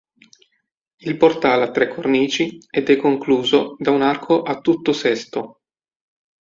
Il 0.97 1.15
portale 1.15 1.61
ha 1.65 1.69
tre 1.69 1.87
cornici 1.87 2.57
ed 2.71 2.89
è 2.89 2.95
concluso 2.95 3.75
da 3.77 3.91
un 3.91 4.01
arco 4.01 4.41
a 4.41 4.59
tutto 4.59 4.93
sesto. 4.93 5.61